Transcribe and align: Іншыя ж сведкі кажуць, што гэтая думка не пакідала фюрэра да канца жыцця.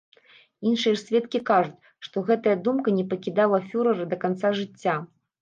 Іншыя 0.69 0.93
ж 0.95 0.99
сведкі 1.01 1.41
кажуць, 1.49 1.83
што 2.07 2.17
гэтая 2.31 2.57
думка 2.69 2.95
не 2.97 3.05
пакідала 3.13 3.61
фюрэра 3.69 4.11
да 4.17 4.21
канца 4.27 4.55
жыцця. 4.59 4.99